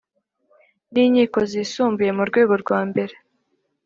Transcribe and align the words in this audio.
N 0.91 0.93
inkiko 1.05 1.39
zisumbuye 1.51 2.11
mu 2.17 2.23
rwego 2.29 2.53
rwa 2.63 2.79
mbere 2.89 3.15